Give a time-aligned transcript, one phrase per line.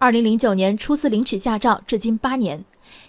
[0.00, 2.64] 二零零九年初次领取驾照，至今八年。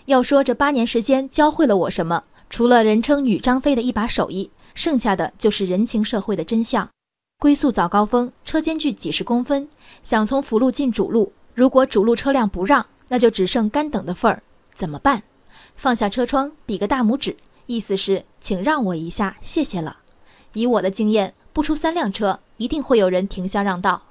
[0.06, 6.90] 要说这八年时间教会了我什么，除了人称女张飞的一把手艺，剩下的就是人情社会的真相。
[7.38, 9.70] 龟速早高峰，车间距几十公分，
[10.02, 14.42] 想从辅路进主路，如果主路车辆不让，那就只剩干等的份儿，
[14.74, 15.22] 怎么办？
[15.76, 17.38] 放下车窗，比个大拇指，
[17.68, 19.98] 意思是请让我一下，谢谢了。
[20.54, 24.02] 以我的经验，不出三辆车，一定会有人停下让道。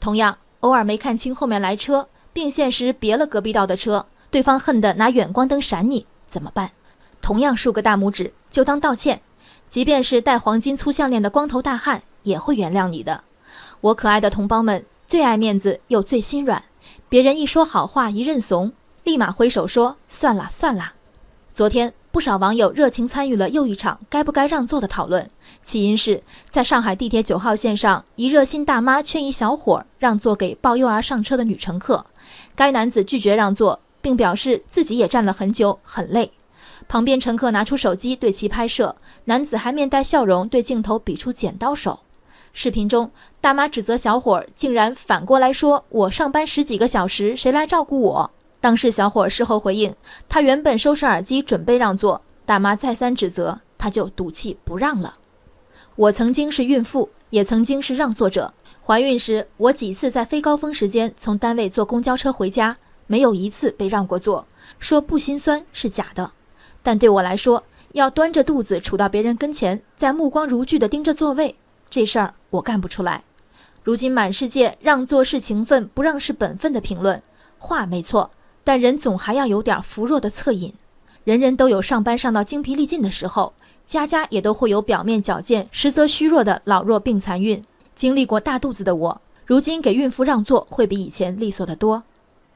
[0.00, 4.04] 同样，偶尔没看清后面来车，并线时别了隔壁道的车。
[4.30, 6.70] 对方恨得拿远光灯闪你，怎么办？
[7.22, 9.22] 同样竖个大拇指，就当道歉。
[9.70, 13.24] 即便是戴黄金粗项链的光头大汉，也会原谅你的。
[13.80, 16.62] 我可爱的同胞们，最爱面子又最心软，
[17.08, 18.70] 别人一说好话一认怂，
[19.04, 20.92] 立马挥手说算了算了。
[21.56, 25.26] 昨天不少网友热情参与了又一场该不该让座的讨论，
[25.64, 32.04] 起因是在上海地铁九号线上，一热心大妈劝一小伙让座给抱幼儿上车的女乘客，
[32.54, 33.80] 该男子拒绝让座。
[34.02, 36.30] 并表示自己也站了很久，很累。
[36.86, 42.00] 旁边乘客拿出手机对其拍摄，男子还面带笑容对镜头比出剪刀手。
[42.52, 49.94] 视频中，大妈指责小伙竟然反过来说：“我上班十几个小时，谁来照顾我？”当事小伙事后回应，
[50.28, 55.14] 他原本收拾耳机准备让座，大妈再三指责，他就赌气不让了。
[55.94, 58.52] 我曾经是孕妇，也曾经是让座者。
[58.84, 62.76] 怀孕时，我几次在非高峰时间从单位坐公交车回家。
[63.08, 64.46] 没有一次被让过座，
[64.80, 66.32] 说不心酸是假的。
[66.82, 67.62] 但对我来说，
[67.92, 71.54] 要端着肚子杵到别人跟前，在目光如炬地盯着座位，
[71.88, 73.22] 这事儿我干不出来。
[73.84, 77.22] 如今满世界让座是情分，不让是本分的评论，
[77.58, 78.28] 话没错，
[78.66, 80.74] 但人总还要有点扶弱的恻隐。
[81.22, 83.52] 人人都有上班上到精疲力尽的时候，
[83.86, 87.62] 家家也都会有表面矫健，实则虚弱的老弱病残孕。
[87.94, 92.02] 经历过大肚子的我，如今给孕妇让座会比以前利索得多。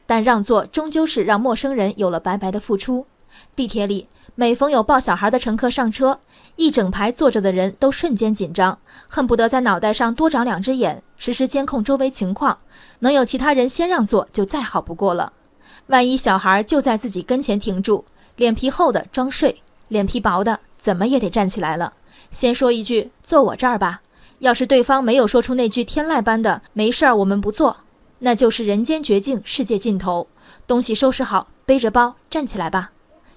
[0.04, 3.06] 但让座终究是让陌生人有了白白的付出。
[3.54, 6.18] 地铁里，每逢有抱小孩的乘客上车，
[6.56, 8.76] 一整排坐着的人都瞬间紧张，
[9.06, 12.58] 恨不得在脑袋上多长两只眼，实时监控周围情况。
[12.98, 15.32] 能有其他人先让座就再好不过了。
[15.90, 18.04] 万一小孩就在自己跟前停住，
[18.36, 21.94] 脸皮厚的装睡，脸皮薄的怎么也得站起来了，
[22.30, 24.00] 先说一句“坐我这儿吧”。
[24.38, 27.76] 要是对方没有说出那句天籁般的“没事儿，我们不坐”。
[28.20, 30.28] 那就是人间绝境，世界尽头。
[30.64, 32.92] 东西收拾好，背着包站起来吧。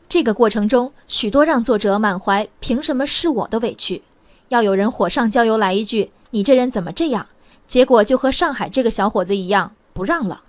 [0.08, 4.04] 这个过程中，许多让作者满怀“凭什么是我的”委屈。
[4.50, 7.26] 要有人火上浇油来一句：“你这人怎么这样？”
[7.66, 10.43] 结果就和上海这个小伙子一样，不让了。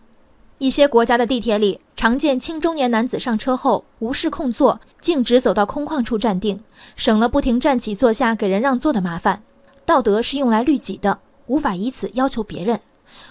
[0.58, 6.60] 一些国家的地铁里，常见青中年男子上车后无视空座，径直走到空旷处站定，
[6.94, 9.42] 省了不停站起坐下给人让座的麻烦。
[9.84, 12.80] 道德是用来律己的，无法以此要求别人。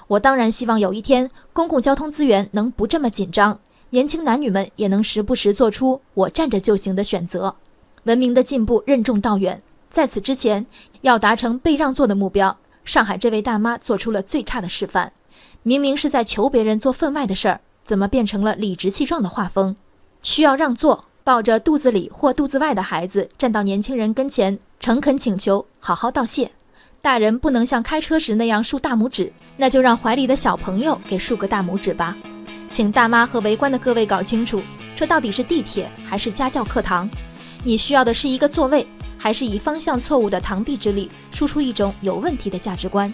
[0.07, 3.57] 我当然希望有一天，公共交通资源能不这么紧张，
[3.91, 7.55] 年轻男女们也能时不时做出我站着就行的选择。
[8.03, 10.65] 文明的进步任重道远，在此之前，
[11.01, 15.13] 要达成被让座的目标，上海这位大妈做出了最差的示范。
[15.65, 19.73] 明明是在求别人做分外的事儿，怎么变成了理直气壮的画风？
[20.21, 26.51] 需要让座，抱着肚子里或肚子外的孩子站到年轻人跟前，诚恳请求，好好道谢。
[27.01, 32.17] 大人不能像开车时那样竖大拇指，那就让怀里的小朋友给竖个大拇指吧。
[32.67, 34.61] 请大妈和围观的各位搞清楚，
[34.97, 37.09] 这到底是地铁还是家教课堂？
[37.63, 38.85] 你需要的是一个座位，
[39.17, 43.13] 还是以方向错误的螳臂之力输出一种有问题的价值观？